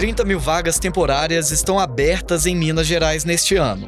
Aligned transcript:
30 0.00 0.24
mil 0.24 0.40
vagas 0.40 0.78
temporárias 0.78 1.50
estão 1.50 1.78
abertas 1.78 2.46
em 2.46 2.56
Minas 2.56 2.86
Gerais 2.86 3.22
neste 3.22 3.56
ano. 3.56 3.86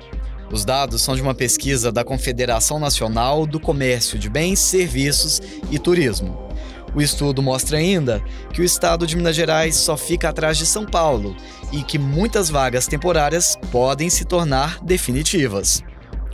Os 0.52 0.62
dados 0.62 1.00
são 1.00 1.16
de 1.16 1.22
uma 1.22 1.34
pesquisa 1.34 1.90
da 1.90 2.04
Confederação 2.04 2.78
Nacional 2.78 3.46
do 3.46 3.58
Comércio 3.58 4.18
de 4.18 4.28
Bens, 4.28 4.58
Serviços 4.58 5.40
e 5.70 5.78
Turismo. 5.78 6.50
O 6.94 7.00
estudo 7.00 7.42
mostra 7.42 7.78
ainda 7.78 8.22
que 8.52 8.60
o 8.60 8.64
estado 8.64 9.06
de 9.06 9.16
Minas 9.16 9.34
Gerais 9.34 9.74
só 9.74 9.96
fica 9.96 10.28
atrás 10.28 10.58
de 10.58 10.66
São 10.66 10.84
Paulo 10.84 11.34
e 11.72 11.82
que 11.82 11.98
muitas 11.98 12.50
vagas 12.50 12.86
temporárias 12.86 13.56
podem 13.70 14.10
se 14.10 14.26
tornar 14.26 14.84
definitivas. 14.84 15.82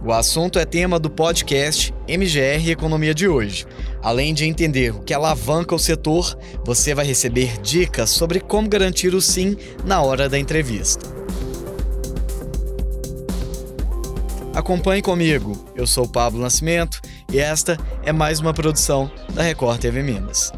O 0.01 0.13
assunto 0.13 0.61
é 0.61 0.65
tema 0.65 0.97
do 0.99 1.11
podcast 1.11 1.93
MGR 2.07 2.71
Economia 2.71 3.13
de 3.13 3.27
hoje. 3.27 3.67
Além 4.01 4.33
de 4.33 4.45
entender 4.45 4.95
o 4.95 5.01
que 5.01 5.13
alavanca 5.13 5.75
o 5.75 5.79
setor, 5.79 6.39
você 6.65 6.95
vai 6.95 7.05
receber 7.05 7.61
dicas 7.61 8.11
sobre 8.11 8.39
como 8.39 8.69
garantir 8.69 9.13
o 9.13 9.21
sim 9.21 9.57
na 9.85 10.01
hora 10.01 10.29
da 10.29 10.39
entrevista. 10.39 11.05
Acompanhe 14.55 15.03
comigo, 15.03 15.67
eu 15.75 15.87
sou 15.87 16.09
Pablo 16.09 16.41
Nascimento 16.41 17.01
e 17.33 17.39
esta 17.39 17.77
é 18.05 18.13
mais 18.13 18.39
uma 18.39 18.55
produção 18.55 19.11
da 19.35 19.43
Record 19.43 19.81
TV 19.81 20.03
Minas. 20.03 20.53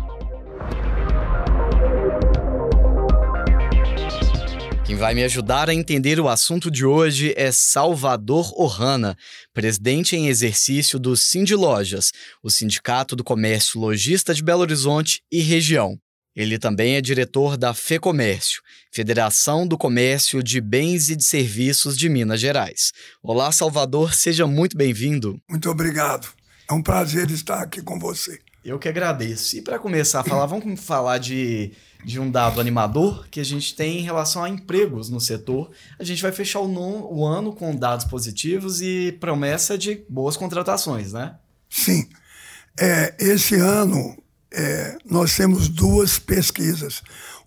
Vai 5.00 5.14
me 5.14 5.24
ajudar 5.24 5.70
a 5.70 5.74
entender 5.74 6.20
o 6.20 6.28
assunto 6.28 6.70
de 6.70 6.84
hoje 6.84 7.32
é 7.34 7.50
Salvador 7.50 8.52
Ohana, 8.54 9.16
presidente 9.50 10.14
em 10.14 10.28
exercício 10.28 10.98
do 10.98 11.16
Cindy 11.16 11.54
Lojas, 11.54 12.12
o 12.42 12.50
Sindicato 12.50 13.16
do 13.16 13.24
Comércio 13.24 13.80
Logista 13.80 14.34
de 14.34 14.42
Belo 14.42 14.60
Horizonte 14.60 15.22
e 15.32 15.40
região. 15.40 15.96
Ele 16.36 16.58
também 16.58 16.96
é 16.96 17.00
diretor 17.00 17.56
da 17.56 17.72
FEComércio, 17.72 18.60
Federação 18.92 19.66
do 19.66 19.78
Comércio 19.78 20.42
de 20.42 20.60
Bens 20.60 21.08
e 21.08 21.16
de 21.16 21.24
Serviços 21.24 21.96
de 21.96 22.10
Minas 22.10 22.38
Gerais. 22.38 22.92
Olá, 23.22 23.50
Salvador, 23.50 24.12
seja 24.12 24.46
muito 24.46 24.76
bem-vindo. 24.76 25.40
Muito 25.48 25.70
obrigado. 25.70 26.28
É 26.68 26.74
um 26.74 26.82
prazer 26.82 27.30
estar 27.30 27.62
aqui 27.62 27.80
com 27.80 27.98
você. 27.98 28.38
Eu 28.62 28.78
que 28.78 28.88
agradeço. 28.88 29.56
E 29.56 29.62
para 29.62 29.78
começar 29.78 30.20
a 30.20 30.24
falar, 30.24 30.44
vamos 30.44 30.78
falar 30.78 31.16
de, 31.16 31.72
de 32.04 32.18
um 32.18 32.30
dado 32.30 32.60
animador 32.60 33.28
que 33.28 33.40
a 33.40 33.44
gente 33.44 33.74
tem 33.74 33.98
em 33.98 34.02
relação 34.02 34.42
a 34.42 34.48
empregos 34.48 35.10
no 35.10 35.20
setor. 35.20 35.70
A 35.98 36.04
gente 36.04 36.22
vai 36.22 36.32
fechar 36.32 36.60
o, 36.60 37.14
o 37.14 37.26
ano 37.26 37.52
com 37.52 37.74
dados 37.74 38.04
positivos 38.04 38.80
e 38.80 39.16
promessa 39.20 39.76
de 39.76 40.04
boas 40.08 40.36
contratações, 40.36 41.12
né? 41.12 41.36
Sim. 41.68 42.08
É, 42.78 43.14
esse 43.18 43.54
ano 43.56 44.16
é, 44.52 44.96
nós 45.04 45.36
temos 45.36 45.68
duas 45.68 46.18
pesquisas. 46.18 47.02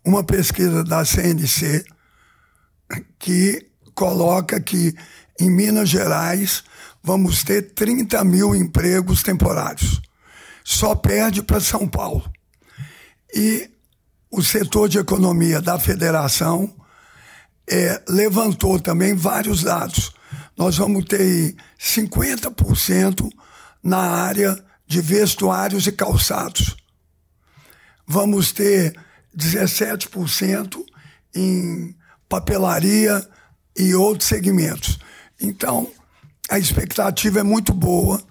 Uma 0.06 0.24
pesquisa 0.24 0.84
da 0.84 1.04
CNC, 1.04 1.86
que 3.18 3.68
coloca 3.96 4.60
que 4.60 4.94
em 5.40 5.50
Minas 5.50 5.90
Gerais 5.90 6.64
vamos 7.02 7.44
ter 7.44 7.74
30 7.74 8.24
mil 8.24 8.56
empregos 8.56 9.24
temporários. 9.24 10.02
Só 10.64 10.96
perde 10.96 11.42
para 11.42 11.60
São 11.60 11.88
Paulo. 11.88 12.30
E 13.34 13.70
o 14.34 14.42
setor 14.42 14.90
de 14.90 14.98
economia 14.98 15.62
da 15.62 15.80
federação 15.80 16.74
é, 17.70 18.02
levantou 18.10 18.80
também 18.80 19.16
vários 19.16 19.64
dados. 19.64 20.12
Nós 20.58 20.78
vamos 20.78 21.06
ter 21.06 21.56
50% 21.80 23.30
na 23.82 24.00
área 24.00 24.58
de 24.86 25.02
vestuários 25.02 25.88
e 25.88 25.92
calçados 25.92 26.76
vamos 28.08 28.52
ter 28.52 28.96
17% 29.36 30.84
em 31.36 31.96
papelaria 32.30 33.28
e 33.78 33.96
outros 33.96 34.28
segmentos. 34.28 35.00
Então, 35.42 35.92
a 36.50 36.60
expectativa 36.60 37.40
é 37.40 37.44
muito 37.44 37.74
boa 37.74 38.22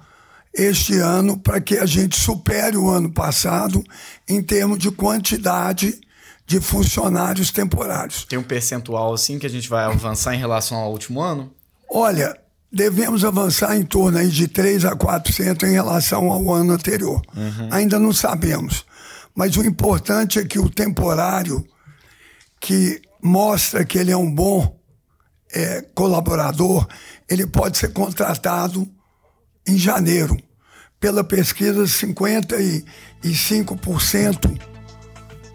este 0.54 0.98
ano 0.98 1.38
para 1.38 1.60
que 1.60 1.78
a 1.78 1.86
gente 1.86 2.18
supere 2.18 2.76
o 2.76 2.90
ano 2.90 3.10
passado 3.10 3.82
em 4.28 4.42
termos 4.42 4.78
de 4.78 4.90
quantidade 4.90 5.98
de 6.46 6.60
funcionários 6.60 7.50
temporários. 7.50 8.24
Tem 8.24 8.38
um 8.38 8.42
percentual 8.42 9.14
assim 9.14 9.38
que 9.38 9.46
a 9.46 9.50
gente 9.50 9.68
vai 9.68 9.84
avançar 9.84 10.34
em 10.34 10.38
relação 10.38 10.76
ao 10.76 10.90
último 10.90 11.20
ano? 11.20 11.50
Olha, 11.90 12.36
devemos 12.70 13.24
avançar 13.24 13.76
em 13.76 13.84
torno 13.84 14.18
aí 14.18 14.28
de 14.28 14.48
3 14.48 14.84
a 14.84 14.96
4% 14.96 15.62
em 15.62 15.72
relação 15.72 16.30
ao 16.30 16.52
ano 16.52 16.72
anterior. 16.72 17.22
Uhum. 17.34 17.68
Ainda 17.70 17.98
não 17.98 18.12
sabemos. 18.12 18.84
Mas 19.34 19.56
o 19.56 19.64
importante 19.64 20.38
é 20.38 20.44
que 20.44 20.58
o 20.58 20.68
temporário, 20.68 21.66
que 22.60 23.00
mostra 23.22 23.84
que 23.84 23.98
ele 23.98 24.10
é 24.10 24.16
um 24.16 24.30
bom 24.30 24.78
é, 25.54 25.82
colaborador, 25.94 26.86
ele 27.28 27.46
pode 27.46 27.78
ser 27.78 27.92
contratado 27.92 28.86
em 29.66 29.78
janeiro. 29.78 30.36
Pela 30.98 31.22
pesquisa, 31.24 31.84
55% 31.84 34.60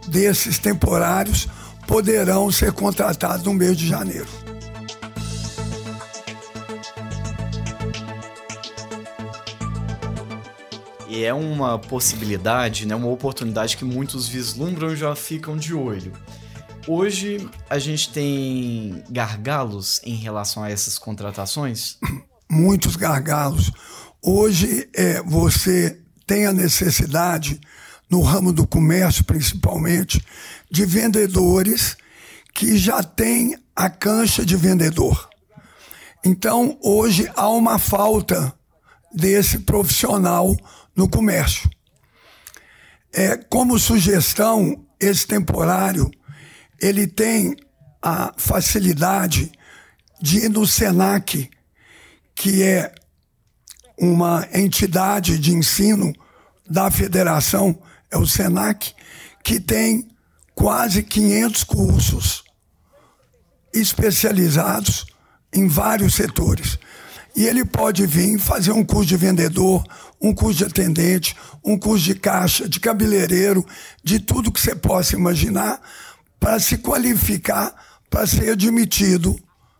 desses 0.07 0.59
temporários 0.59 1.47
poderão 1.88 2.51
ser 2.51 2.73
contratados 2.73 3.45
no 3.45 3.53
mês 3.53 3.78
de 3.78 3.88
janeiro. 3.88 4.28
é 11.24 11.34
uma 11.34 11.79
possibilidade, 11.79 12.85
né, 12.85 12.95
uma 12.95 13.09
oportunidade 13.09 13.78
que 13.78 13.85
muitos 13.85 14.28
vislumbram 14.28 14.94
e 14.94 14.95
já 14.95 15.16
ficam 15.16 15.57
de 15.57 15.74
olho. 15.74 16.12
Hoje 16.88 17.50
a 17.69 17.79
gente 17.79 18.12
tem 18.12 19.03
gargalos 19.09 20.00
em 20.03 20.16
relação 20.16 20.63
a 20.63 20.69
essas 20.69 20.97
contratações? 20.97 21.97
Muitos 22.50 22.95
gargalos. 22.95 23.72
Hoje 24.22 24.90
é, 24.94 25.22
você 25.22 26.00
tem 26.26 26.46
a 26.46 26.54
necessidade, 26.54 27.60
no 28.10 28.22
ramo 28.22 28.54
do 28.54 28.66
comércio 28.66 29.24
principalmente, 29.24 30.24
de 30.70 30.86
vendedores 30.86 31.98
que 32.54 32.78
já 32.78 33.04
têm 33.04 33.58
a 33.76 33.90
cancha 33.90 34.46
de 34.46 34.56
vendedor. 34.56 35.30
Então, 36.26 36.78
hoje 36.82 37.30
há 37.36 37.48
uma 37.50 37.78
falta 37.78 38.54
desse 39.14 39.60
profissional 39.60 40.56
no 40.96 41.08
comércio. 41.08 41.70
É, 43.14 43.38
como 43.38 43.80
sugestão, 43.80 44.86
esse 45.00 45.26
temporário 45.26 46.10
ele 46.82 47.08
tem 47.08 47.56
a 48.02 48.34
facilidade 48.38 49.52
de 50.22 50.46
ir 50.46 50.50
no 50.50 50.66
SENAC, 50.66 51.50
que 52.36 52.64
é 52.64 52.94
uma 53.97 54.47
entidade 54.53 55.40
de 55.40 55.53
ensino 55.53 56.13
da 56.69 56.91
federação, 56.91 57.78
é 58.12 58.18
o 58.18 58.28
SENAC, 58.28 58.94
que 59.44 59.59
tem 59.59 60.08
quase 60.53 61.03
500 61.03 61.63
cursos 61.63 62.44
especializados 63.74 65.06
em 65.53 65.68
vários 65.68 66.16
setores. 66.16 66.78
E 67.36 67.46
ele 67.46 67.63
pode 67.63 68.06
vir 68.06 68.40
fazer 68.40 68.72
um 68.72 68.84
curso 68.84 69.09
de 69.09 69.18
vendedor, 69.18 69.84
um 70.19 70.34
curso 70.34 70.59
de 70.59 70.66
atendente, 70.66 71.36
um 71.63 71.78
curso 71.78 72.06
de 72.06 72.16
caixa, 72.16 72.68
de 72.68 72.80
cabeleireiro, 72.80 73.66
de 74.03 74.19
tudo 74.19 74.52
que 74.52 74.59
você 74.59 74.75
possa 74.75 75.16
imaginar, 75.16 75.80
para 76.40 76.59
se 76.59 76.78
qualificar 76.78 77.74
para 78.09 78.25
ser 78.25 78.52
admitido 78.52 79.38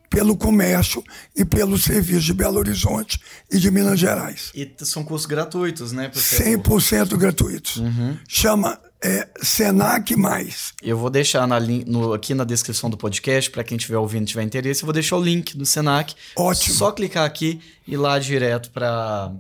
pelo 0.09 0.38
comércio 0.38 1.03
e 1.35 1.44
pelo 1.44 1.78
serviço 1.78 2.22
de 2.22 2.34
Belo 2.34 2.57
Horizonte 2.57 3.19
e 3.51 3.57
de 3.57 3.69
Minas 3.69 4.00
Gerais. 4.00 4.51
E 4.56 4.69
são 4.79 5.03
cursos 5.03 5.25
gratuitos, 5.25 5.91
né? 5.91 6.09
100% 6.13 7.18
gratuitos. 7.18 7.78
Uhum. 7.78 8.18
Chama 8.28 8.79
é 9.03 9.28
Senac 9.41 10.16
mais. 10.16 10.73
Eu 10.81 10.97
vou 10.97 11.09
deixar 11.09 11.47
na, 11.47 11.59
no, 11.59 12.13
aqui 12.13 12.34
na 12.34 12.44
descrição 12.44 12.90
do 12.90 12.97
podcast, 12.97 13.50
para 13.51 13.63
quem 13.63 13.77
estiver 13.77 13.98
ouvindo 13.98 14.24
e 14.24 14.25
tiver 14.25 14.44
interesse, 14.44 14.81
eu 14.81 14.88
vou 14.88 14.94
deixar 14.94 15.18
o 15.18 15.24
link 15.24 15.56
do 15.56 15.65
Senac. 15.65 16.15
Ótimo. 16.36 16.75
Só 16.75 16.92
clicar 16.92 17.25
aqui 17.25 17.62
e 17.88 17.94
ir 17.94 17.98
lá 17.98 18.18
direto 18.18 18.71
para 18.71 19.31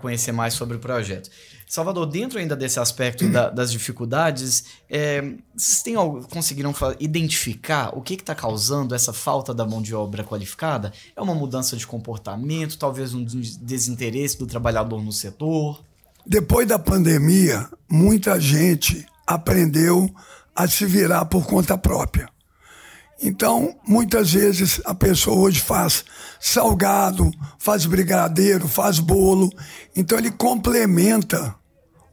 conhecer 0.00 0.32
mais 0.32 0.54
sobre 0.54 0.76
o 0.76 0.80
projeto. 0.80 1.30
Salvador, 1.66 2.06
dentro 2.06 2.38
ainda 2.38 2.54
desse 2.54 2.78
aspecto 2.78 3.28
da, 3.28 3.50
das 3.50 3.72
dificuldades, 3.72 4.64
é, 4.88 5.20
vocês 5.56 5.82
têm, 5.82 5.94
conseguiram 6.30 6.74
identificar 7.00 7.96
o 7.96 8.02
que 8.02 8.14
está 8.14 8.34
causando 8.34 8.94
essa 8.94 9.12
falta 9.12 9.54
da 9.54 9.64
mão 9.64 9.82
de 9.82 9.94
obra 9.94 10.22
qualificada? 10.22 10.92
É 11.16 11.22
uma 11.22 11.34
mudança 11.34 11.76
de 11.76 11.86
comportamento, 11.86 12.78
talvez 12.78 13.14
um 13.14 13.24
desinteresse 13.24 14.38
do 14.38 14.46
trabalhador 14.46 15.02
no 15.02 15.12
setor? 15.12 15.82
Depois 16.26 16.66
da 16.66 16.78
pandemia, 16.78 17.68
muita 17.88 18.40
gente 18.40 19.06
aprendeu 19.26 20.08
a 20.54 20.66
se 20.66 20.86
virar 20.86 21.24
por 21.24 21.46
conta 21.46 21.76
própria. 21.76 22.33
Então, 23.26 23.74
muitas 23.88 24.34
vezes 24.34 24.82
a 24.84 24.94
pessoa 24.94 25.38
hoje 25.38 25.58
faz 25.58 26.04
salgado, 26.38 27.30
faz 27.58 27.86
brigadeiro, 27.86 28.68
faz 28.68 28.98
bolo. 28.98 29.50
Então, 29.96 30.18
ele 30.18 30.30
complementa 30.30 31.54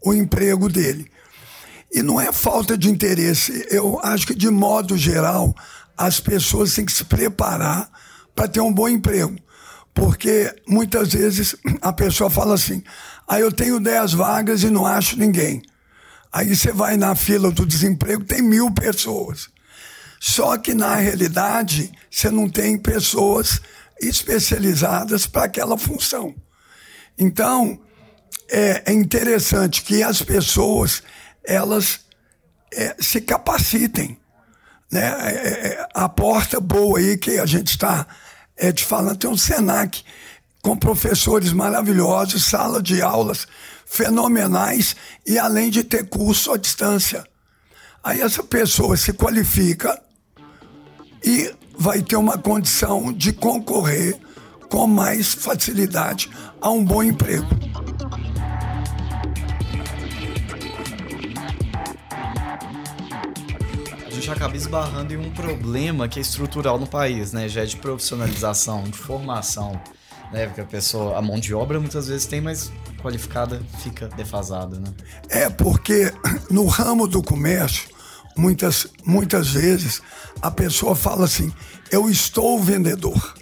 o 0.01 0.13
emprego 0.13 0.69
dele. 0.69 1.11
E 1.93 2.01
não 2.01 2.19
é 2.19 2.31
falta 2.31 2.77
de 2.77 2.89
interesse. 2.89 3.67
Eu 3.69 3.99
acho 4.01 4.25
que, 4.25 4.33
de 4.33 4.49
modo 4.49 4.97
geral, 4.97 5.53
as 5.97 6.21
pessoas 6.21 6.73
têm 6.73 6.85
que 6.85 6.93
se 6.93 7.03
preparar 7.03 7.91
para 8.33 8.47
ter 8.47 8.61
um 8.61 8.71
bom 8.71 8.87
emprego. 8.87 9.35
Porque 9.93 10.55
muitas 10.65 11.11
vezes 11.11 11.57
a 11.81 11.91
pessoa 11.91 12.29
fala 12.29 12.53
assim: 12.53 12.81
ah, 13.27 13.37
eu 13.37 13.51
tenho 13.51 13.81
10 13.81 14.13
vagas 14.13 14.63
e 14.63 14.69
não 14.69 14.85
acho 14.85 15.19
ninguém. 15.19 15.61
Aí 16.31 16.55
você 16.55 16.71
vai 16.71 16.95
na 16.95 17.15
fila 17.15 17.51
do 17.51 17.65
desemprego, 17.65 18.23
tem 18.23 18.41
mil 18.41 18.71
pessoas. 18.71 19.49
Só 20.23 20.55
que 20.55 20.75
na 20.75 20.97
realidade 20.97 21.91
você 22.07 22.29
não 22.29 22.47
tem 22.47 22.77
pessoas 22.77 23.59
especializadas 23.99 25.25
para 25.25 25.45
aquela 25.45 25.75
função. 25.79 26.35
Então 27.17 27.81
é, 28.47 28.83
é, 28.85 28.93
interessante 28.93 29.81
que 29.81 30.03
as 30.03 30.21
pessoas 30.21 31.01
elas 31.43 32.01
é, 32.71 32.95
se 32.99 33.19
capacitem. 33.19 34.15
Né? 34.91 35.01
É, 35.01 35.67
é, 35.69 35.87
a 35.91 36.07
porta 36.07 36.59
boa 36.59 36.99
aí 36.99 37.17
que 37.17 37.39
a 37.39 37.45
gente 37.47 37.71
está 37.71 38.05
é, 38.55 38.71
te 38.71 38.85
falando, 38.85 39.17
tem 39.17 39.29
um 39.29 39.35
Senac 39.35 40.03
com 40.61 40.77
professores 40.77 41.51
maravilhosos, 41.51 42.45
sala 42.45 42.79
de 42.79 43.01
aulas 43.01 43.47
fenomenais 43.87 44.95
e 45.25 45.39
além 45.39 45.71
de 45.71 45.83
ter 45.83 46.07
curso 46.07 46.51
à 46.51 46.57
distância. 46.57 47.25
Aí 48.03 48.21
essa 48.21 48.43
pessoa 48.43 48.95
se 48.95 49.13
qualifica 49.13 49.99
e 51.23 51.53
vai 51.77 52.01
ter 52.01 52.15
uma 52.15 52.37
condição 52.37 53.11
de 53.11 53.33
concorrer 53.33 54.19
com 54.69 54.87
mais 54.87 55.33
facilidade 55.33 56.29
a 56.61 56.69
um 56.69 56.83
bom 56.83 57.03
emprego. 57.03 57.45
A 64.05 64.09
gente 64.09 64.31
acaba 64.31 64.55
esbarrando 64.55 65.13
em 65.13 65.17
um 65.17 65.31
problema 65.31 66.07
que 66.07 66.19
é 66.19 66.21
estrutural 66.21 66.79
no 66.79 66.87
país, 66.87 67.33
né? 67.33 67.49
Já 67.49 67.63
é 67.63 67.65
de 67.65 67.77
profissionalização, 67.77 68.83
de 68.83 68.97
formação, 68.97 69.81
né? 70.31 70.45
Porque 70.45 70.61
a 70.61 70.65
pessoa, 70.65 71.17
a 71.17 71.21
mão 71.21 71.39
de 71.39 71.53
obra 71.53 71.79
muitas 71.79 72.07
vezes 72.07 72.25
tem, 72.25 72.39
mas 72.39 72.71
qualificada 73.01 73.61
fica 73.79 74.07
defasada, 74.09 74.79
né? 74.79 74.93
É 75.27 75.49
porque 75.49 76.13
no 76.49 76.65
ramo 76.65 77.07
do 77.07 77.21
comércio, 77.21 77.89
muitas, 78.37 78.87
muitas 79.05 79.49
vezes 79.49 80.01
a 80.41 80.49
pessoa 80.51 80.95
fala 80.95 81.25
assim: 81.25 81.53
eu 81.91 82.09
estou 82.09 82.61
vendedor. 82.61 83.35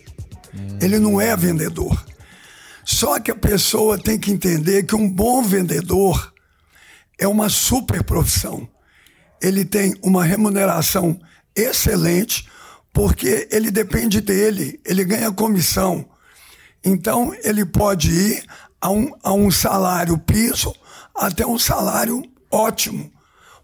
Hum. 0.54 0.78
Ele 0.82 1.00
não 1.00 1.20
é 1.20 1.36
vendedor. 1.36 2.06
Só 2.84 3.20
que 3.20 3.30
a 3.30 3.36
pessoa 3.36 4.00
tem 4.00 4.18
que 4.18 4.32
entender 4.32 4.84
que 4.84 4.96
um 4.96 5.08
bom 5.08 5.44
vendedor 5.44 6.34
é 7.20 7.28
uma 7.28 7.50
super 7.50 8.04
profissão. 8.04 8.68
Ele 9.42 9.64
tem 9.64 9.94
uma 10.02 10.24
remuneração 10.24 11.20
excelente 11.56 12.48
porque 12.92 13.48
ele 13.52 13.70
depende 13.70 14.20
dele, 14.20 14.80
ele 14.84 15.06
ganha 15.06 15.32
comissão. 15.32 16.10
Então 16.84 17.34
ele 17.44 17.66
pode 17.66 18.10
ir 18.10 18.44
a 18.82 18.90
um, 18.90 19.12
a 19.22 19.34
um 19.34 19.52
salário 19.52 20.18
piso 20.18 20.74
até 21.14 21.46
um 21.46 21.60
salário 21.60 22.24
ótimo. 22.50 23.12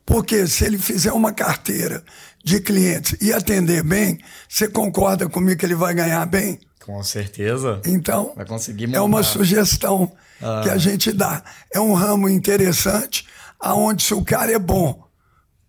Porque 0.05 0.45
se 0.47 0.65
ele 0.65 0.77
fizer 0.77 1.11
uma 1.11 1.33
carteira 1.33 2.03
de 2.43 2.59
clientes 2.59 3.17
e 3.19 3.33
atender 3.33 3.83
bem, 3.83 4.19
você 4.47 4.67
concorda 4.67 5.27
comigo 5.27 5.59
que 5.59 5.65
ele 5.65 5.75
vai 5.75 5.93
ganhar 5.93 6.25
bem? 6.27 6.59
Com 6.85 7.01
certeza. 7.01 7.81
Então, 7.83 8.33
vai 8.35 8.45
conseguir 8.45 8.93
é 8.93 9.01
uma 9.01 9.23
sugestão 9.23 10.11
ah. 10.39 10.61
que 10.63 10.69
a 10.69 10.77
gente 10.77 11.11
dá. 11.11 11.43
É 11.73 11.79
um 11.79 11.93
ramo 11.93 12.29
interessante, 12.29 13.25
aonde 13.59 14.03
se 14.03 14.13
o 14.13 14.23
cara 14.23 14.51
é 14.51 14.59
bom, 14.59 15.03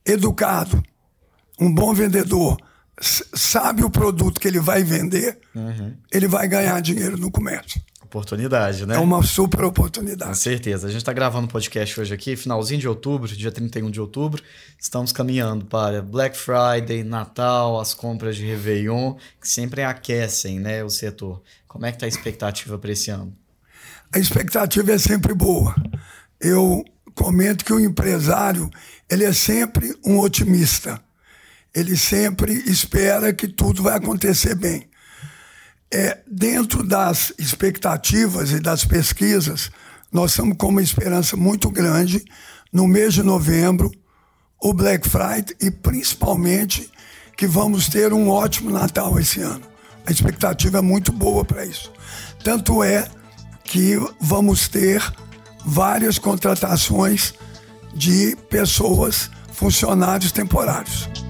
educado, 0.04 0.82
um 1.58 1.74
bom 1.74 1.94
vendedor, 1.94 2.58
sabe 3.00 3.84
o 3.84 3.90
produto 3.90 4.40
que 4.40 4.48
ele 4.48 4.60
vai 4.60 4.82
vender, 4.82 5.38
uhum. 5.54 5.94
ele 6.12 6.26
vai 6.26 6.48
ganhar 6.48 6.80
dinheiro 6.80 7.16
no 7.16 7.30
comércio. 7.30 7.80
Oportunidade, 8.02 8.86
né? 8.86 8.94
É 8.94 8.98
uma 8.98 9.22
super 9.22 9.64
oportunidade. 9.64 10.30
Com 10.30 10.34
certeza. 10.34 10.86
A 10.86 10.90
gente 10.90 11.00
está 11.00 11.12
gravando 11.12 11.46
o 11.46 11.50
podcast 11.50 12.00
hoje 12.00 12.14
aqui, 12.14 12.36
finalzinho 12.36 12.80
de 12.80 12.88
outubro, 12.88 13.28
dia 13.28 13.50
31 13.50 13.90
de 13.90 14.00
outubro. 14.00 14.42
Estamos 14.78 15.12
caminhando 15.12 15.64
para 15.64 16.00
Black 16.00 16.36
Friday, 16.36 17.02
Natal, 17.02 17.80
as 17.80 17.92
compras 17.92 18.36
de 18.36 18.46
Réveillon, 18.46 19.16
que 19.40 19.48
sempre 19.48 19.82
aquecem 19.82 20.60
né, 20.60 20.84
o 20.84 20.88
setor. 20.88 21.42
Como 21.66 21.84
é 21.84 21.90
que 21.90 21.96
está 21.96 22.06
a 22.06 22.08
expectativa 22.08 22.78
para 22.78 22.92
esse 22.92 23.10
ano? 23.10 23.36
A 24.14 24.18
expectativa 24.18 24.92
é 24.92 24.98
sempre 24.98 25.34
boa. 25.34 25.74
Eu 26.40 26.84
comento 27.12 27.64
que 27.64 27.72
o 27.72 27.80
empresário 27.80 28.70
ele 29.10 29.24
é 29.24 29.32
sempre 29.32 29.94
um 30.06 30.20
otimista. 30.20 31.02
Ele 31.76 31.94
sempre 31.94 32.54
espera 32.66 33.34
que 33.34 33.46
tudo 33.46 33.82
vai 33.82 33.98
acontecer 33.98 34.54
bem. 34.54 34.88
É, 35.92 36.20
dentro 36.26 36.82
das 36.82 37.34
expectativas 37.38 38.50
e 38.50 38.60
das 38.60 38.82
pesquisas, 38.82 39.70
nós 40.10 40.30
estamos 40.30 40.56
com 40.56 40.68
uma 40.68 40.80
esperança 40.80 41.36
muito 41.36 41.70
grande 41.70 42.24
no 42.72 42.88
mês 42.88 43.12
de 43.12 43.22
novembro, 43.22 43.92
o 44.58 44.72
Black 44.72 45.06
Friday 45.06 45.54
e 45.60 45.70
principalmente 45.70 46.90
que 47.36 47.46
vamos 47.46 47.90
ter 47.90 48.10
um 48.10 48.30
ótimo 48.30 48.70
Natal 48.70 49.20
esse 49.20 49.42
ano. 49.42 49.62
A 50.06 50.10
expectativa 50.10 50.78
é 50.78 50.80
muito 50.80 51.12
boa 51.12 51.44
para 51.44 51.66
isso. 51.66 51.92
Tanto 52.42 52.82
é 52.82 53.06
que 53.62 53.98
vamos 54.18 54.66
ter 54.66 55.02
várias 55.62 56.18
contratações 56.18 57.34
de 57.92 58.34
pessoas, 58.48 59.30
funcionários 59.52 60.32
temporários. 60.32 61.25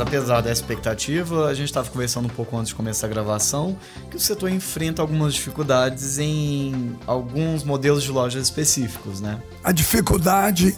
Apesar 0.00 0.40
da 0.40 0.50
expectativa, 0.50 1.46
a 1.46 1.54
gente 1.54 1.66
estava 1.66 1.88
conversando 1.90 2.26
um 2.26 2.30
pouco 2.30 2.56
antes 2.56 2.68
de 2.68 2.74
começar 2.74 3.06
a 3.06 3.10
gravação 3.10 3.76
que 4.10 4.16
o 4.16 4.20
setor 4.20 4.50
enfrenta 4.50 5.02
algumas 5.02 5.34
dificuldades 5.34 6.18
em 6.18 6.96
alguns 7.06 7.62
modelos 7.64 8.02
de 8.02 8.10
lojas 8.10 8.42
específicos, 8.42 9.20
né? 9.20 9.40
A 9.62 9.72
dificuldade 9.72 10.76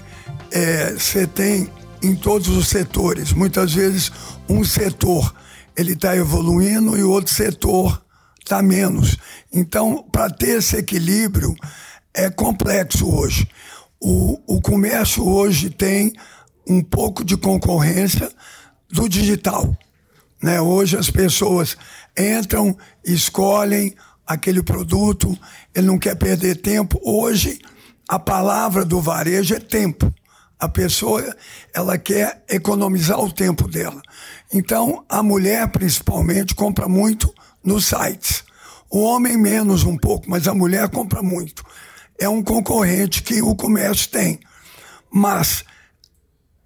é, 0.51 0.93
você 0.93 1.27
tem 1.27 1.71
em 2.03 2.17
todos 2.17 2.49
os 2.49 2.69
setores. 2.69 3.33
Muitas 3.33 3.73
vezes 3.73 4.11
um 4.49 4.65
setor 4.65 5.35
ele 5.77 5.93
está 5.93 6.17
evoluindo 6.17 6.99
e 6.99 7.03
o 7.03 7.11
outro 7.11 7.33
setor 7.33 8.03
está 8.41 8.61
menos. 8.61 9.17
Então, 9.53 10.05
para 10.11 10.29
ter 10.31 10.59
esse 10.59 10.77
equilíbrio 10.77 11.55
é 12.13 12.29
complexo 12.29 13.09
hoje. 13.09 13.49
O, 14.01 14.57
o 14.57 14.61
comércio 14.61 15.27
hoje 15.27 15.71
tem 15.71 16.13
um 16.69 16.83
pouco 16.83 17.25
de 17.25 17.37
concorrência, 17.37 18.31
do 18.93 19.09
digital. 19.09 19.77
Né? 20.43 20.61
Hoje 20.61 20.97
as 20.97 21.11
pessoas 21.11 21.77
entram, 22.17 22.77
escolhem 23.05 23.95
aquele 24.27 24.63
produto, 24.63 25.37
ele 25.75 25.87
não 25.87 25.99
quer 25.99 26.15
perder 26.17 26.57
tempo. 26.57 27.01
Hoje 27.03 27.59
a 28.09 28.19
palavra 28.19 28.85
do 28.85 29.01
varejo 29.01 29.55
é 29.55 29.61
tempo. 29.61 30.13
A 30.59 30.69
pessoa 30.69 31.35
ela 31.75 31.99
quer 31.99 32.45
economizar 32.49 33.19
o 33.19 33.33
tempo 33.33 33.67
dela. 33.67 34.01
Então 34.53 35.05
a 35.09 35.23
mulher 35.23 35.67
principalmente 35.69 36.55
compra 36.55 36.87
muito 36.87 37.33
nos 37.65 37.87
sites. 37.87 38.45
O 38.91 39.01
homem 39.01 39.39
menos 39.39 39.85
um 39.85 39.97
pouco, 39.97 40.29
mas 40.29 40.47
a 40.47 40.55
mulher 40.55 40.89
compra 40.91 41.23
muito. 41.23 41.65
É 42.19 42.29
um 42.29 42.43
concorrente 42.43 43.23
que 43.23 43.41
o 43.41 43.57
comércio 43.57 44.09
tem. 44.11 44.39
Mas 45.11 45.65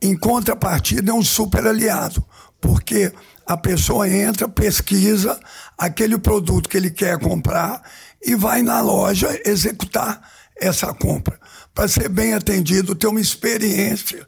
em 0.00 0.16
contrapartida, 0.16 1.10
é 1.10 1.14
um 1.14 1.22
super 1.22 1.66
aliado, 1.66 2.24
porque 2.60 3.12
a 3.46 3.56
pessoa 3.56 4.08
entra, 4.08 4.48
pesquisa 4.48 5.38
aquele 5.78 6.18
produto 6.18 6.68
que 6.68 6.76
ele 6.76 6.90
quer 6.90 7.18
comprar 7.18 7.82
e 8.24 8.34
vai 8.34 8.62
na 8.62 8.80
loja 8.80 9.40
executar 9.44 10.20
essa 10.56 10.92
compra. 10.92 11.38
Para 11.74 11.88
ser 11.88 12.08
bem 12.08 12.34
atendido, 12.34 12.94
ter 12.94 13.06
uma 13.06 13.20
experiência, 13.20 14.26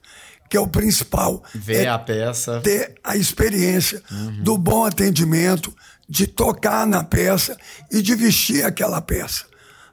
que 0.48 0.56
é 0.56 0.60
o 0.60 0.68
principal. 0.68 1.42
Ver 1.54 1.84
é 1.84 1.88
a 1.88 1.98
peça. 1.98 2.60
Ter 2.60 2.94
a 3.02 3.16
experiência 3.16 4.02
uhum. 4.10 4.42
do 4.42 4.56
bom 4.56 4.84
atendimento, 4.84 5.74
de 6.08 6.26
tocar 6.26 6.86
na 6.86 7.02
peça 7.04 7.56
e 7.90 8.00
de 8.00 8.14
vestir 8.14 8.64
aquela 8.64 9.00
peça. 9.00 9.44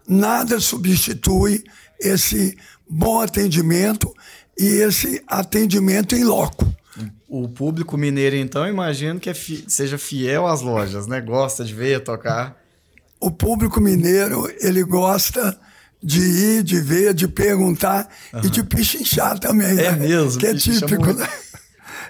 Nada 0.08 0.60
substitui 0.60 1.64
esse 2.00 2.58
bom 2.88 3.22
atendimento 3.22 4.14
e 4.58 4.66
esse 4.66 5.22
atendimento 5.28 6.16
em 6.16 6.24
loco. 6.24 6.66
O 7.28 7.50
público 7.50 7.98
mineiro, 7.98 8.36
então, 8.36 8.68
imagino 8.68 9.20
que 9.20 9.30
é 9.30 9.34
fi 9.34 9.66
seja 9.68 9.98
fiel 9.98 10.48
às 10.48 10.62
lojas, 10.62 11.08
né? 11.08 11.20
Gosta 11.20 11.66
de 11.66 11.74
ver, 11.74 12.02
tocar. 12.02 12.56
O 13.20 13.30
público 13.30 13.82
mineiro, 13.82 14.50
ele 14.62 14.84
gosta 14.84 15.60
de 16.02 16.22
ir, 16.22 16.64
de 16.64 16.80
ver, 16.80 17.14
de 17.14 17.28
perguntar 17.28 18.08
uhum. 18.32 18.42
e 18.44 18.50
de 18.50 18.64
pichinchar 18.64 19.40
também. 19.40 19.72
É 19.80 19.92
né? 19.92 20.08
mesmo? 20.08 20.40
Que 20.40 20.48
é 20.48 20.54
típico, 20.54 21.14
né? 21.14 21.28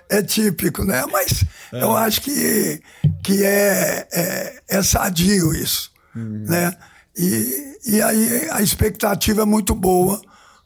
É 0.09 0.21
típico, 0.21 0.83
né? 0.83 1.03
Mas 1.11 1.43
é. 1.73 1.81
eu 1.81 1.95
acho 1.95 2.21
que, 2.21 2.81
que 3.23 3.43
é, 3.43 4.07
é, 4.11 4.61
é 4.67 4.83
sadio 4.83 5.53
isso, 5.53 5.91
uhum. 6.15 6.43
né? 6.47 6.75
E, 7.17 7.77
e 7.87 8.01
aí 8.01 8.49
a 8.51 8.61
expectativa 8.61 9.41
é 9.41 9.45
muito 9.45 9.73
boa 9.73 10.21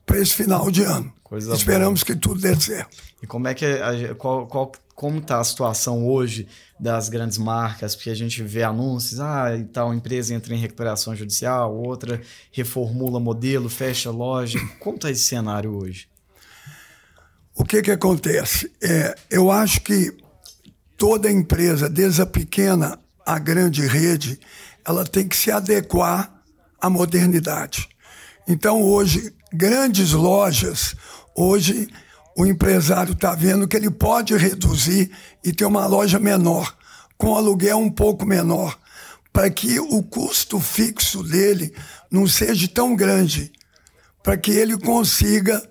para 0.05 0.17
esse 0.19 0.33
final 0.33 0.69
de 0.69 0.83
ano. 0.83 1.13
Coisa 1.29 1.53
Esperamos 1.53 2.01
boa. 2.01 2.07
que 2.07 2.19
tudo 2.19 2.41
dê 2.41 2.59
certo. 2.59 2.97
E 3.21 3.27
como 3.27 3.47
é 3.47 3.53
que 3.53 3.63
a, 3.63 4.15
qual, 4.15 4.47
qual, 4.47 4.71
como 4.95 5.19
está 5.19 5.39
a 5.39 5.43
situação 5.43 6.07
hoje 6.07 6.47
das 6.79 7.07
grandes 7.07 7.37
marcas? 7.37 7.95
Porque 7.95 8.09
a 8.09 8.15
gente 8.15 8.41
vê 8.41 8.63
anúncios, 8.63 9.19
ah, 9.19 9.55
e 9.55 9.63
tal 9.63 9.93
empresa 9.93 10.33
entra 10.33 10.55
em 10.55 10.57
recuperação 10.57 11.15
judicial, 11.15 11.77
outra 11.77 12.19
reformula 12.51 13.19
modelo, 13.19 13.69
fecha 13.69 14.09
loja. 14.09 14.59
Como 14.81 14.95
está 14.95 15.11
esse 15.11 15.21
cenário 15.21 15.77
hoje? 15.77 16.09
O 17.53 17.63
que 17.63 17.83
que 17.83 17.91
acontece? 17.91 18.71
É, 18.81 19.15
eu 19.29 19.51
acho 19.51 19.81
que 19.81 20.11
toda 20.97 21.29
empresa, 21.29 21.87
desde 21.87 22.23
a 22.23 22.25
pequena 22.25 22.99
à 23.23 23.37
grande 23.37 23.85
rede, 23.85 24.39
ela 24.83 25.05
tem 25.05 25.27
que 25.27 25.37
se 25.37 25.51
adequar 25.51 26.41
à 26.81 26.89
modernidade. 26.89 27.87
Então 28.47 28.81
hoje 28.81 29.31
grandes 29.53 30.11
lojas, 30.11 30.95
hoje 31.41 31.87
o 32.35 32.45
empresário 32.45 33.13
está 33.13 33.33
vendo 33.33 33.67
que 33.67 33.77
ele 33.77 33.89
pode 33.89 34.35
reduzir 34.35 35.11
e 35.43 35.51
ter 35.51 35.65
uma 35.65 35.85
loja 35.87 36.19
menor, 36.19 36.75
com 37.17 37.35
aluguel 37.35 37.77
um 37.77 37.89
pouco 37.89 38.25
menor, 38.25 38.77
para 39.31 39.49
que 39.49 39.79
o 39.79 40.03
custo 40.03 40.59
fixo 40.59 41.23
dele 41.23 41.73
não 42.11 42.27
seja 42.27 42.67
tão 42.67 42.95
grande, 42.95 43.51
para 44.23 44.37
que 44.37 44.51
ele 44.51 44.77
consiga 44.77 45.61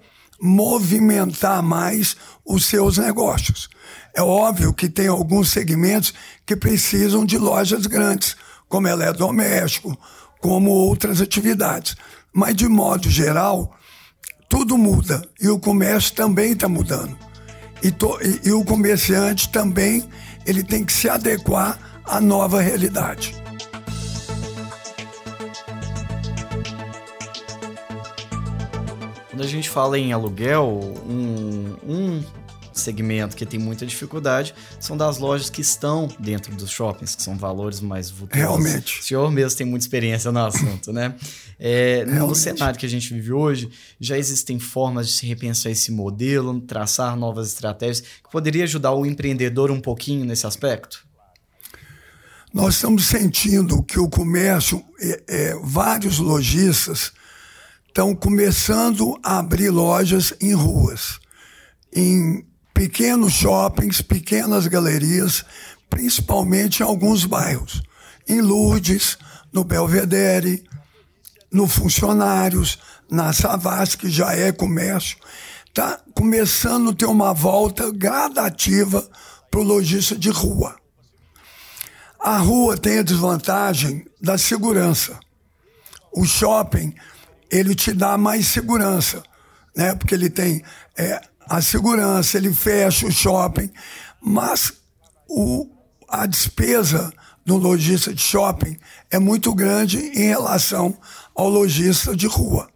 movimentar 0.41 1.63
mais 1.63 2.17
os 2.45 2.67
seus 2.67 2.99
negócios. 2.99 3.69
É 4.15 4.23
óbvio 4.23 4.73
que 4.73 4.89
tem 4.89 5.09
alguns 5.09 5.51
segmentos 5.51 6.15
que 6.47 6.57
precisam 6.57 7.25
de 7.25 7.37
lojas 7.37 7.87
grandes, 7.87 8.37
como 8.69 8.89
eletrodoméstico, 8.89 9.99
como 10.41 10.71
outras 10.71 11.21
atividades. 11.21 11.97
Mas, 12.33 12.55
de 12.55 12.69
modo 12.69 13.11
geral, 13.11 13.77
tudo 14.49 14.79
muda 14.79 15.23
e 15.41 15.49
o 15.49 15.59
comércio 15.59 16.15
também 16.15 16.53
está 16.53 16.69
mudando. 16.69 17.17
E, 17.83 17.91
to, 17.91 18.19
e, 18.23 18.49
e 18.49 18.53
o 18.53 18.65
comerciante 18.65 19.51
também 19.51 20.09
ele 20.47 20.65
tem 20.65 20.85
que 20.85 20.93
se 20.93 21.09
adequar 21.09 21.79
à 22.05 22.21
nova 22.21 22.61
realidade. 22.61 23.35
Quando 29.31 29.43
a 29.43 29.47
gente 29.47 29.69
fala 29.69 29.99
em 29.99 30.13
aluguel, 30.13 30.81
um, 31.07 31.77
um 31.87 32.25
segmento 32.79 33.37
que 33.37 33.45
tem 33.45 33.59
muita 33.59 33.87
dificuldade 33.87 34.55
são 34.81 34.97
das 34.97 35.19
lojas 35.19 35.51
que 35.51 35.61
estão 35.61 36.09
dentro 36.19 36.55
dos 36.55 36.71
shoppings, 36.71 37.15
que 37.15 37.23
são 37.23 37.37
valores 37.37 37.81
mais 37.81 38.11
vultuosos. 38.11 38.39
Realmente. 38.39 39.01
O 39.01 39.03
senhor 39.03 39.31
mesmo 39.31 39.59
tem 39.59 39.67
muita 39.67 39.85
experiência 39.85 40.33
no 40.33 40.41
assunto, 40.41 40.93
né? 40.93 41.15
É, 41.59 42.05
no 42.05 42.35
cenário 42.35 42.79
que 42.79 42.87
a 42.87 42.89
gente 42.89 43.13
vive 43.13 43.33
hoje, 43.33 43.71
já 43.99 44.17
existem 44.17 44.59
formas 44.59 45.09
de 45.09 45.13
se 45.15 45.27
repensar 45.27 45.71
esse 45.71 45.91
modelo, 45.91 46.61
traçar 46.61 47.17
novas 47.17 47.49
estratégias, 47.49 48.01
que 48.01 48.31
poderia 48.31 48.65
ajudar 48.65 48.93
o 48.93 49.05
empreendedor 49.05 49.71
um 49.71 49.81
pouquinho 49.81 50.25
nesse 50.25 50.47
aspecto? 50.47 51.07
Nós 52.53 52.77
estamos 52.77 53.07
sentindo 53.07 53.83
que 53.83 53.99
o 53.99 54.09
comércio, 54.09 54.83
é, 55.01 55.23
é, 55.29 55.55
vários 55.63 56.19
lojistas 56.19 57.13
estão 57.87 58.15
começando 58.15 59.19
a 59.23 59.39
abrir 59.39 59.71
lojas 59.71 60.33
em 60.41 60.55
ruas, 60.55 61.19
em 61.93 62.47
pequenos 62.79 63.33
shoppings, 63.33 64.01
pequenas 64.01 64.69
galerias, 64.69 65.45
principalmente 65.91 66.79
em 66.79 66.85
alguns 66.85 67.25
bairros. 67.25 67.83
Em 68.29 68.41
Lourdes, 68.41 69.19
no 69.53 69.65
Belvedere, 69.65 70.63
no 71.51 71.67
Funcionários, 71.67 72.79
na 73.11 73.33
Savas, 73.33 73.97
que 73.97 74.09
já 74.09 74.33
é 74.33 74.53
comércio. 74.53 75.19
Está 75.67 76.01
começando 76.15 76.91
a 76.91 76.95
ter 76.95 77.07
uma 77.07 77.35
volta 77.35 77.91
gradativa 77.91 79.05
para 79.51 79.59
o 79.59 79.65
lojista 79.65 80.17
de 80.17 80.31
rua. 80.31 80.77
A 82.21 82.39
rua 82.39 82.79
tem 82.79 83.01
a 83.01 83.03
desvantagem 83.03 84.07
da 84.23 84.39
segurança. 84.39 85.19
O 86.13 86.25
shopping, 86.25 86.95
ele 87.51 87.75
te 87.75 87.93
dá 87.93 88.17
mais 88.17 88.47
segurança, 88.47 89.21
né? 89.75 89.97
porque 89.97 90.15
ele 90.15 90.31
tem 90.31 90.63
é, 90.97 91.21
a 91.49 91.63
segurança, 91.63 92.37
ele 92.37 92.53
fecha 92.53 93.07
o 93.07 93.13
shopping, 93.13 93.71
mas 94.21 94.73
o, 95.29 95.69
a 96.09 96.27
despesa 96.27 97.13
do 97.45 97.57
lojista 97.57 98.13
de 98.13 98.21
shopping 98.21 98.77
é 99.11 99.19
muito 99.19 99.55
grande 99.55 99.99
em 99.99 100.29
relação 100.29 100.97
ao 101.35 101.49
lojista 101.49 102.15
de 102.15 102.27
rua. 102.27 102.69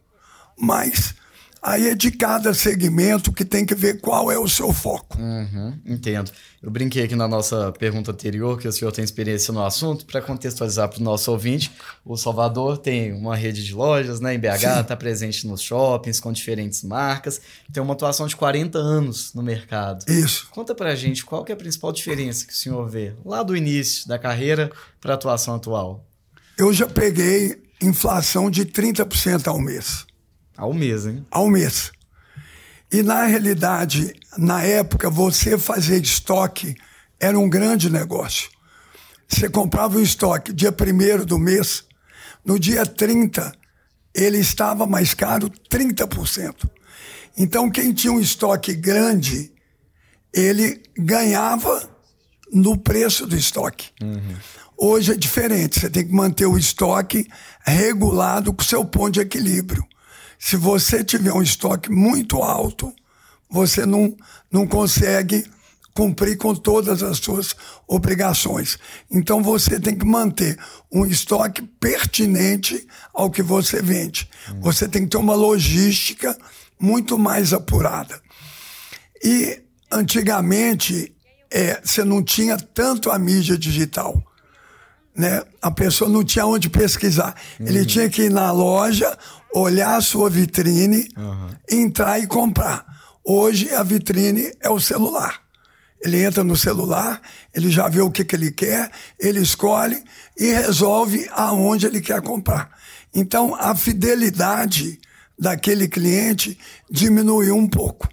Mas 0.59 1.15
Aí 1.63 1.91
é 1.91 1.95
de 1.95 2.11
cada 2.11 2.53
segmento 2.53 3.33
que 3.33 3.45
tem 3.45 3.65
que 3.65 3.73
ver 3.73 4.01
qual 4.01 4.33
é 4.33 4.37
o 4.37 4.49
seu 4.49 4.73
foco. 4.73 5.17
Uhum, 5.17 5.79
entendo. 5.87 6.33
Eu 6.61 6.69
brinquei 6.73 7.05
aqui 7.05 7.15
na 7.15 7.29
nossa 7.29 7.71
pergunta 7.71 8.11
anterior 8.11 8.59
que 8.59 8.67
o 8.67 8.73
senhor 8.73 8.91
tem 8.91 9.05
experiência 9.05 9.55
no 9.55 9.65
assunto. 9.65 10.05
Para 10.05 10.21
contextualizar 10.21 10.89
para 10.89 10.99
o 10.99 11.03
nosso 11.05 11.31
ouvinte, 11.31 11.71
o 12.05 12.17
Salvador 12.17 12.79
tem 12.79 13.13
uma 13.13 13.37
rede 13.37 13.65
de 13.65 13.73
lojas 13.73 14.19
né, 14.19 14.35
em 14.35 14.41
BH, 14.41 14.81
está 14.81 14.97
presente 14.97 15.47
nos 15.47 15.63
shoppings 15.63 16.19
com 16.19 16.33
diferentes 16.33 16.83
marcas, 16.83 17.41
tem 17.73 17.81
uma 17.81 17.93
atuação 17.93 18.27
de 18.27 18.35
40 18.35 18.77
anos 18.79 19.33
no 19.33 19.43
mercado. 19.43 20.05
Isso. 20.11 20.49
Conta 20.51 20.75
para 20.75 20.91
a 20.91 20.97
gente 20.97 21.25
qual 21.25 21.45
é 21.49 21.53
a 21.53 21.57
principal 21.57 21.93
diferença 21.93 22.45
que 22.45 22.53
o 22.53 22.57
senhor 22.57 22.89
vê 22.89 23.15
lá 23.25 23.45
do 23.45 23.57
início 23.57 24.09
da 24.09 24.19
carreira 24.19 24.69
para 25.01 25.13
a 25.13 25.15
atuação 25.15 25.55
atual. 25.55 26.05
Eu 26.59 26.73
já 26.73 26.89
peguei 26.89 27.63
inflação 27.81 28.51
de 28.51 28.65
30% 28.65 29.47
ao 29.47 29.61
mês. 29.61 30.07
Ao 30.57 30.73
mês, 30.73 31.07
hein? 31.07 31.27
Ao 31.31 31.49
mês. 31.49 31.93
E 32.93 33.03
na 33.03 33.25
realidade, 33.25 34.15
na 34.37 34.63
época, 34.63 35.09
você 35.09 35.57
fazer 35.57 36.03
estoque 36.03 36.77
era 37.19 37.39
um 37.39 37.49
grande 37.49 37.89
negócio. 37.89 38.51
Você 39.27 39.49
comprava 39.49 39.97
o 39.97 40.03
estoque 40.03 40.53
dia 40.53 40.71
1 40.71 41.25
do 41.25 41.39
mês, 41.39 41.85
no 42.45 42.59
dia 42.59 42.85
30, 42.85 43.53
ele 44.15 44.39
estava 44.39 44.87
mais 44.87 45.15
caro 45.15 45.51
30%. 45.71 46.69
Então, 47.39 47.71
quem 47.71 47.95
tinha 47.95 48.13
um 48.13 48.21
estoque 48.21 48.75
grande, 48.75 49.51
ele 50.35 50.83
ganhava 50.99 51.89
no 52.53 52.77
preço 52.77 53.27
do 53.27 53.35
estoque. 53.35 53.91
Uhum. 54.03 54.37
Hoje 54.77 55.13
é 55.13 55.17
diferente, 55.17 55.81
você 55.81 55.89
tem 55.89 56.07
que 56.07 56.13
manter 56.13 56.45
o 56.45 56.59
estoque 56.59 57.27
regulado 57.65 58.53
com 58.53 58.61
o 58.61 58.67
seu 58.67 58.85
ponto 58.85 59.13
de 59.13 59.21
equilíbrio. 59.21 59.87
Se 60.45 60.57
você 60.57 61.05
tiver 61.05 61.33
um 61.33 61.41
estoque 61.41 61.89
muito 61.89 62.43
alto, 62.43 62.93
você 63.49 63.87
não, 63.87 64.15
não 64.51 64.67
consegue 64.67 65.49
cumprir 65.95 66.37
com 66.37 66.53
todas 66.53 67.01
as 67.01 67.19
suas 67.19 67.55
obrigações. 67.87 68.77
Então 69.09 69.41
você 69.41 69.79
tem 69.79 69.97
que 69.97 70.05
manter 70.05 70.59
um 70.91 71.07
estoque 71.07 71.63
pertinente 71.63 72.85
ao 73.15 73.31
que 73.31 73.41
você 73.41 73.81
vende. 73.81 74.29
Você 74.61 74.89
tem 74.89 75.05
que 75.05 75.11
ter 75.11 75.17
uma 75.17 75.37
logística 75.37 76.37
muito 76.79 77.17
mais 77.17 77.53
apurada. 77.53 78.21
E 79.23 79.63
antigamente 79.93 81.15
é, 81.53 81.81
você 81.85 82.03
não 82.03 82.21
tinha 82.21 82.59
tanto 82.59 83.13
a 83.13 83.19
mídia 83.19 83.57
digital. 83.57 84.21
Né? 85.15 85.43
A 85.61 85.71
pessoa 85.71 86.09
não 86.09 86.25
tinha 86.25 86.47
onde 86.47 86.71
pesquisar. 86.71 87.35
Uhum. 87.61 87.67
Ele 87.67 87.85
tinha 87.85 88.09
que 88.09 88.23
ir 88.23 88.31
na 88.31 88.51
loja 88.51 89.17
olhar 89.55 89.97
a 89.97 90.01
sua 90.01 90.31
vitrine, 90.31 91.09
uhum. 91.17 91.49
entrar 91.71 92.19
e 92.19 92.27
comprar. 92.27 92.85
Hoje 93.25 93.73
a 93.75 93.83
vitrine 93.83 94.53
é 94.61 94.71
o 94.71 94.81
celular. 94.81 95.41
Ele 96.03 96.21
entra 96.25 96.43
no 96.43 96.57
celular, 96.57 97.21
ele 97.55 97.71
já 97.71 97.89
vê 97.89 98.01
o 98.01 98.11
que, 98.11 98.25
que 98.25 98.35
ele 98.35 98.51
quer, 98.51 98.91
ele 99.21 99.41
escolhe 99.41 100.03
e 100.37 100.53
resolve 100.53 101.29
aonde 101.31 101.87
ele 101.87 102.01
quer 102.01 102.21
comprar. 102.21 102.71
Então 103.15 103.55
a 103.55 103.75
fidelidade 103.77 104.99
daquele 105.39 105.87
cliente 105.87 106.59
diminuiu 106.91 107.57
um 107.57 107.69
pouco. 107.69 108.09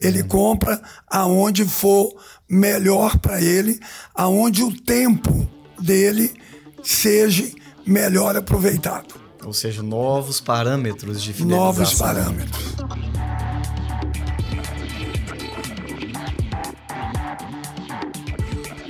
Ele 0.00 0.22
uhum. 0.22 0.28
compra 0.28 0.82
aonde 1.06 1.64
for 1.64 2.12
melhor 2.48 3.18
para 3.18 3.40
ele, 3.40 3.78
aonde 4.14 4.64
o 4.64 4.72
tempo 4.72 5.48
dele 5.80 6.34
seja 6.82 7.44
melhor 7.86 8.36
aproveitado. 8.36 9.14
Ou 9.44 9.52
seja, 9.52 9.82
novos 9.82 10.40
parâmetros 10.40 11.22
de 11.22 11.32
fidelização. 11.32 11.64
Novos 11.66 11.94
parâmetros. 11.94 12.74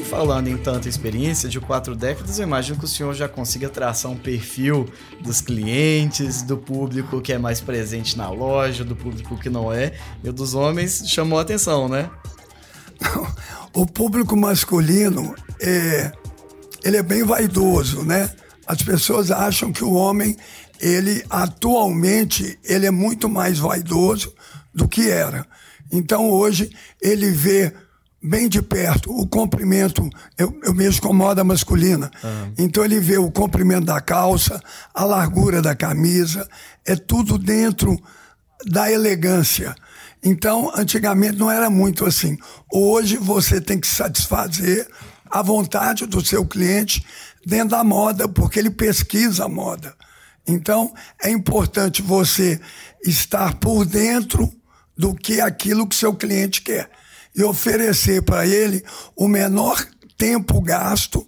Falando 0.08 0.48
em 0.48 0.56
tanta 0.56 0.88
experiência 0.88 1.48
de 1.48 1.60
quatro 1.60 1.94
décadas, 1.94 2.38
eu 2.38 2.44
imagino 2.44 2.78
que 2.78 2.84
o 2.86 2.88
senhor 2.88 3.14
já 3.14 3.28
consiga 3.28 3.68
traçar 3.68 4.10
um 4.10 4.16
perfil 4.16 4.88
dos 5.20 5.40
clientes, 5.42 6.42
do 6.42 6.56
público 6.56 7.20
que 7.20 7.32
é 7.32 7.38
mais 7.38 7.60
presente 7.60 8.16
na 8.16 8.30
loja, 8.30 8.82
do 8.82 8.96
público 8.96 9.36
que 9.36 9.50
não 9.50 9.70
é. 9.70 9.92
E 10.24 10.32
dos 10.32 10.54
homens 10.54 11.04
chamou 11.06 11.38
a 11.38 11.42
atenção, 11.42 11.88
né? 11.88 12.10
O 13.74 13.86
público 13.86 14.34
masculino 14.34 15.36
é, 15.60 16.10
ele 16.88 16.96
é 16.96 17.02
bem 17.02 17.22
vaidoso, 17.22 18.02
né? 18.02 18.30
As 18.66 18.82
pessoas 18.82 19.30
acham 19.30 19.72
que 19.72 19.84
o 19.84 19.92
homem, 19.92 20.36
ele 20.80 21.24
atualmente, 21.30 22.58
ele 22.64 22.86
é 22.86 22.90
muito 22.90 23.28
mais 23.28 23.58
vaidoso 23.58 24.34
do 24.74 24.88
que 24.88 25.08
era. 25.08 25.46
Então 25.92 26.30
hoje 26.30 26.70
ele 27.00 27.30
vê 27.30 27.72
bem 28.22 28.48
de 28.48 28.60
perto 28.60 29.10
o 29.10 29.26
comprimento, 29.26 30.08
eu, 30.36 30.58
eu 30.64 30.74
mexo 30.74 31.00
com 31.00 31.12
moda 31.12 31.44
masculina, 31.44 32.10
uhum. 32.22 32.52
então 32.58 32.84
ele 32.84 32.98
vê 32.98 33.16
o 33.16 33.30
comprimento 33.30 33.86
da 33.86 34.00
calça, 34.00 34.60
a 34.92 35.04
largura 35.04 35.62
da 35.62 35.74
camisa, 35.76 36.48
é 36.84 36.96
tudo 36.96 37.38
dentro 37.38 37.96
da 38.66 38.90
elegância. 38.90 39.74
Então, 40.22 40.72
antigamente 40.74 41.38
não 41.38 41.48
era 41.48 41.70
muito 41.70 42.04
assim. 42.04 42.36
Hoje 42.72 43.16
você 43.16 43.60
tem 43.60 43.78
que 43.78 43.86
satisfazer 43.86 44.88
a 45.30 45.42
vontade 45.42 46.06
do 46.06 46.24
seu 46.24 46.44
cliente 46.44 47.04
dentro 47.44 47.70
da 47.70 47.84
moda, 47.84 48.28
porque 48.28 48.58
ele 48.58 48.70
pesquisa 48.70 49.44
a 49.44 49.48
moda. 49.48 49.94
Então, 50.46 50.92
é 51.22 51.30
importante 51.30 52.00
você 52.00 52.60
estar 53.04 53.54
por 53.56 53.84
dentro 53.84 54.50
do 54.96 55.14
que 55.14 55.40
aquilo 55.40 55.86
que 55.86 55.94
seu 55.94 56.14
cliente 56.14 56.62
quer 56.62 56.90
e 57.36 57.44
oferecer 57.44 58.22
para 58.22 58.46
ele 58.46 58.82
o 59.14 59.28
menor 59.28 59.86
tempo 60.16 60.60
gasto 60.60 61.24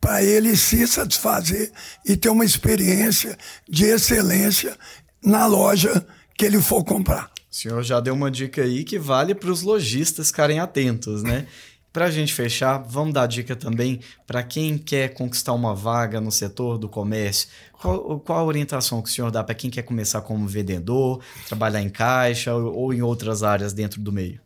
para 0.00 0.22
ele 0.24 0.56
se 0.56 0.84
satisfazer 0.88 1.70
e 2.04 2.16
ter 2.16 2.28
uma 2.28 2.44
experiência 2.44 3.38
de 3.68 3.84
excelência 3.84 4.76
na 5.22 5.46
loja 5.46 6.04
que 6.36 6.44
ele 6.44 6.60
for 6.60 6.82
comprar. 6.82 7.30
O 7.48 7.54
senhor 7.54 7.82
já 7.84 8.00
deu 8.00 8.14
uma 8.14 8.30
dica 8.30 8.62
aí 8.62 8.82
que 8.82 8.98
vale 8.98 9.34
para 9.34 9.50
os 9.50 9.62
lojistas 9.62 10.28
ficarem 10.28 10.58
atentos, 10.58 11.22
né? 11.22 11.46
Para 11.92 12.06
a 12.06 12.10
gente 12.10 12.32
fechar, 12.32 12.78
vamos 12.78 13.12
dar 13.12 13.26
dica 13.26 13.54
também 13.54 14.00
para 14.26 14.42
quem 14.42 14.78
quer 14.78 15.12
conquistar 15.12 15.52
uma 15.52 15.74
vaga 15.74 16.20
no 16.20 16.32
setor 16.32 16.78
do 16.78 16.88
comércio. 16.88 17.48
Qual, 17.72 18.18
qual 18.20 18.38
a 18.38 18.44
orientação 18.44 19.02
que 19.02 19.10
o 19.10 19.12
senhor 19.12 19.30
dá 19.30 19.44
para 19.44 19.54
quem 19.54 19.68
quer 19.70 19.82
começar 19.82 20.22
como 20.22 20.46
vendedor, 20.46 21.22
trabalhar 21.46 21.82
em 21.82 21.90
caixa 21.90 22.54
ou, 22.54 22.74
ou 22.74 22.94
em 22.94 23.02
outras 23.02 23.42
áreas 23.42 23.74
dentro 23.74 24.00
do 24.00 24.10
meio? 24.10 24.40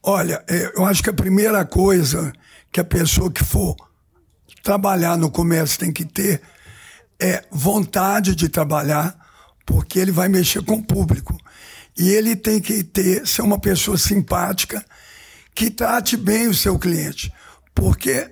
Olha, 0.00 0.44
é, 0.48 0.72
eu 0.76 0.84
acho 0.84 1.02
que 1.02 1.10
a 1.10 1.14
primeira 1.14 1.64
coisa 1.64 2.32
que 2.70 2.78
a 2.78 2.84
pessoa 2.84 3.32
que 3.32 3.42
for 3.42 3.74
trabalhar 4.62 5.16
no 5.16 5.30
comércio 5.30 5.78
tem 5.78 5.92
que 5.92 6.04
ter 6.04 6.40
é 7.20 7.42
vontade 7.50 8.34
de 8.34 8.48
trabalhar, 8.48 9.16
porque 9.64 9.98
ele 9.98 10.12
vai 10.12 10.28
mexer 10.28 10.62
com 10.62 10.74
o 10.74 10.82
público. 10.82 11.36
E 11.96 12.10
ele 12.10 12.36
tem 12.36 12.60
que 12.60 12.84
ter, 12.84 13.26
ser 13.26 13.42
uma 13.42 13.58
pessoa 13.58 13.96
simpática, 13.96 14.84
que 15.54 15.70
trate 15.70 16.16
bem 16.16 16.48
o 16.48 16.54
seu 16.54 16.78
cliente. 16.78 17.32
Porque 17.74 18.30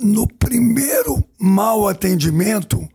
no 0.00 0.26
primeiro 0.26 1.24
mau 1.38 1.88
atendimento, 1.88 2.86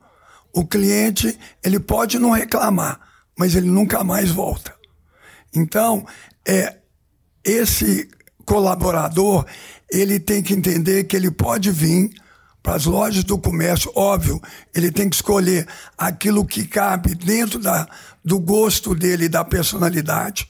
o 0.53 0.65
cliente 0.65 1.37
ele 1.63 1.79
pode 1.79 2.19
não 2.19 2.31
reclamar, 2.31 2.99
mas 3.37 3.55
ele 3.55 3.67
nunca 3.67 4.03
mais 4.03 4.29
volta. 4.29 4.73
Então, 5.53 6.05
é 6.45 6.77
esse 7.43 8.09
colaborador 8.45 9.45
ele 9.91 10.19
tem 10.19 10.41
que 10.43 10.53
entender 10.53 11.05
que 11.05 11.15
ele 11.15 11.31
pode 11.31 11.71
vir 11.71 12.11
para 12.61 12.75
as 12.75 12.85
lojas 12.85 13.23
do 13.23 13.37
comércio, 13.37 13.89
óbvio, 13.95 14.41
ele 14.75 14.91
tem 14.91 15.09
que 15.09 15.15
escolher 15.15 15.65
aquilo 15.97 16.45
que 16.45 16.67
cabe 16.67 17.15
dentro 17.15 17.59
da, 17.59 17.87
do 18.23 18.37
gosto 18.39 18.93
dele 18.93 19.29
da 19.29 19.45
personalidade 19.45 20.49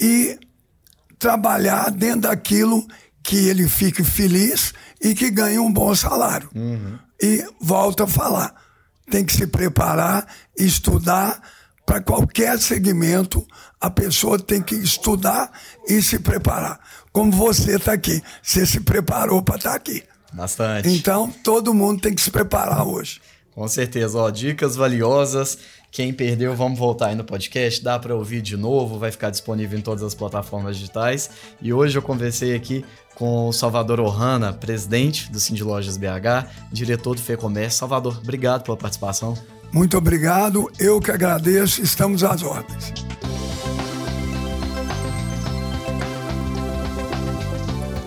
e 0.00 0.36
trabalhar 1.20 1.90
dentro 1.90 2.22
daquilo 2.22 2.84
que 3.22 3.36
ele 3.36 3.68
fique 3.68 4.02
feliz 4.02 4.72
e 5.00 5.14
que 5.14 5.30
ganhe 5.30 5.58
um 5.58 5.72
bom 5.72 5.94
salário. 5.94 6.48
Uhum. 6.54 6.98
E 7.22 7.44
volta 7.60 8.04
a 8.04 8.08
falar, 8.08 8.54
tem 9.08 9.24
que 9.24 9.32
se 9.32 9.46
preparar, 9.46 10.26
estudar 10.58 11.40
para 11.84 12.00
qualquer 12.00 12.58
segmento, 12.58 13.46
a 13.80 13.90
pessoa 13.90 14.38
tem 14.38 14.62
que 14.62 14.74
estudar 14.74 15.50
e 15.86 16.00
se 16.00 16.18
preparar. 16.18 16.80
Como 17.12 17.30
você 17.32 17.76
está 17.76 17.92
aqui, 17.92 18.22
você 18.42 18.64
se 18.64 18.80
preparou 18.80 19.42
para 19.42 19.56
estar 19.56 19.70
tá 19.70 19.76
aqui. 19.76 20.02
Bastante. 20.32 20.88
Então, 20.88 21.28
todo 21.44 21.74
mundo 21.74 22.00
tem 22.00 22.14
que 22.14 22.22
se 22.22 22.30
preparar 22.30 22.86
hoje. 22.86 23.20
Com 23.52 23.66
certeza, 23.66 24.16
ó, 24.16 24.30
dicas 24.30 24.76
valiosas. 24.76 25.58
Quem 25.90 26.12
perdeu, 26.12 26.54
vamos 26.54 26.78
voltar 26.78 27.08
aí 27.08 27.16
no 27.16 27.24
podcast, 27.24 27.82
dá 27.82 27.98
para 27.98 28.14
ouvir 28.14 28.40
de 28.40 28.56
novo, 28.56 28.96
vai 28.96 29.10
ficar 29.10 29.28
disponível 29.30 29.76
em 29.76 29.82
todas 29.82 30.04
as 30.04 30.14
plataformas 30.14 30.76
digitais. 30.76 31.30
E 31.60 31.72
hoje 31.72 31.98
eu 31.98 32.02
conversei 32.02 32.54
aqui 32.54 32.84
com 33.16 33.48
o 33.48 33.52
Salvador 33.52 33.98
Ohana, 33.98 34.52
presidente 34.52 35.30
do 35.32 35.40
Cindy 35.40 35.64
Lojas 35.64 35.96
BH, 35.96 36.48
diretor 36.70 37.16
do 37.16 37.20
FEComércio. 37.20 37.80
Salvador, 37.80 38.18
obrigado 38.22 38.62
pela 38.62 38.76
participação. 38.76 39.36
Muito 39.72 39.96
obrigado, 39.96 40.70
eu 40.78 41.00
que 41.00 41.10
agradeço, 41.10 41.82
estamos 41.82 42.22
às 42.22 42.42
ordens. 42.42 42.92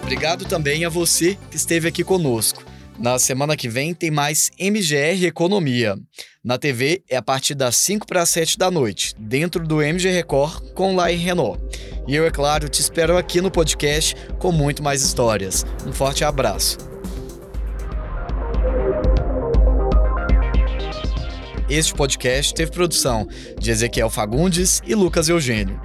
Obrigado 0.04 0.46
também 0.46 0.86
a 0.86 0.89
você 0.89 1.38
que 1.50 1.58
esteve 1.58 1.88
aqui 1.88 2.04
conosco. 2.04 2.53
Na 2.98 3.18
semana 3.18 3.58
que 3.58 3.68
vem 3.68 3.94
tem 3.94 4.12
mais 4.12 4.52
MGR 4.60 5.26
Economia. 5.26 5.98
Na 6.44 6.58
TV 6.58 7.04
é 7.10 7.18
a 7.18 7.22
partir 7.22 7.56
das 7.56 7.76
5 7.78 8.06
para 8.06 8.22
as 8.22 8.30
7 8.30 8.58
da 8.58 8.70
noite, 8.70 9.16
dentro 9.18 9.66
do 9.66 9.82
MG 9.82 10.12
Record 10.12 10.74
com 10.74 10.96
Lai 10.96 11.16
Renault. 11.16 11.60
E 12.08 12.16
eu, 12.16 12.26
é 12.26 12.32
claro, 12.32 12.70
te 12.70 12.82
espero 12.82 13.18
aqui 13.18 13.42
no 13.42 13.50
podcast 13.50 14.16
com 14.38 14.52
muito 14.52 14.84
mais 14.84 15.02
histórias. 15.02 15.66
Um 15.88 15.92
forte 15.92 16.24
abraço. 16.24 16.78
Este 21.70 21.94
podcast 21.94 22.54
teve 22.54 22.72
produção 22.72 23.28
de 23.58 23.72
Ezequiel 23.72 24.10
Fagundes 24.10 24.82
e 24.86 24.94
Lucas 24.94 25.30
Eugênio. 25.30 25.82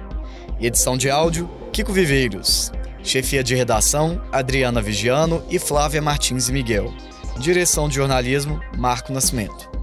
Edição 0.59 0.97
de 0.97 1.09
áudio, 1.09 1.49
Kiko 1.71 1.91
Viveiros. 1.91 2.71
Chefia 3.09 3.43
de 3.43 3.55
redação, 3.55 4.21
Adriana 4.31 4.83
Vigiano 4.83 5.43
e 5.49 5.57
Flávia 5.57 5.99
Martins 5.99 6.47
e 6.47 6.53
Miguel. 6.53 6.93
Direção 7.39 7.89
de 7.89 7.95
jornalismo, 7.95 8.61
Marco 8.77 9.11
Nascimento. 9.11 9.78